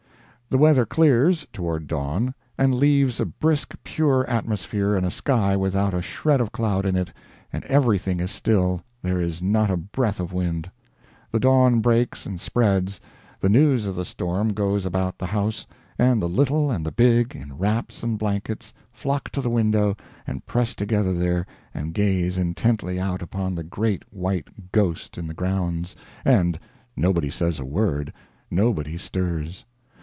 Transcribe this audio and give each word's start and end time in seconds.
The 0.49 0.57
weather 0.57 0.85
clears, 0.85 1.47
toward 1.53 1.87
dawn, 1.87 2.33
and 2.57 2.73
leaves 2.75 3.21
a 3.21 3.25
brisk 3.25 3.73
pure 3.85 4.29
atmosphere 4.29 4.97
and 4.97 5.05
a 5.05 5.09
sky 5.09 5.55
without 5.55 5.93
a 5.93 6.01
shred 6.01 6.41
of 6.41 6.51
cloud 6.51 6.85
in 6.85 6.97
it 6.97 7.13
and 7.53 7.63
everything 7.63 8.19
is 8.19 8.31
still, 8.31 8.81
there 9.01 9.21
is 9.21 9.41
not 9.41 9.69
a 9.69 9.77
breath 9.77 10.19
of 10.19 10.33
wind. 10.33 10.69
The 11.31 11.39
dawn 11.39 11.79
breaks 11.79 12.25
and 12.25 12.37
spreads, 12.37 12.99
the 13.39 13.47
news 13.47 13.85
of 13.85 13.95
the 13.95 14.03
storm 14.03 14.51
goes 14.51 14.85
about 14.85 15.19
the 15.19 15.27
house, 15.27 15.65
and 15.97 16.21
the 16.21 16.27
little 16.27 16.69
and 16.69 16.85
the 16.85 16.91
big, 16.91 17.33
in 17.33 17.57
wraps 17.57 18.03
and 18.03 18.19
blankets, 18.19 18.73
flock 18.91 19.29
to 19.29 19.39
the 19.39 19.49
window 19.49 19.95
and 20.27 20.45
press 20.45 20.75
together 20.75 21.13
there, 21.13 21.45
and 21.73 21.93
gaze 21.93 22.37
intently 22.37 22.99
out 22.99 23.21
upon 23.21 23.55
the 23.55 23.63
great 23.63 24.03
white 24.11 24.73
ghost 24.73 25.17
in 25.17 25.27
the 25.27 25.33
grounds, 25.33 25.95
and 26.25 26.59
nobody 26.97 27.29
says 27.29 27.57
a 27.57 27.63
word, 27.63 28.11
nobody 28.51 28.97
stirs. 28.97 29.63